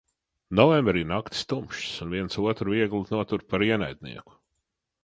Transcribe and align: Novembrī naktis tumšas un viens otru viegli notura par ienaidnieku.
Novembrī 0.59 1.03
naktis 1.11 1.43
tumšas 1.53 2.01
un 2.07 2.17
viens 2.17 2.41
otru 2.45 2.75
viegli 2.79 3.05
notura 3.17 3.49
par 3.53 3.69
ienaidnieku. 3.71 4.37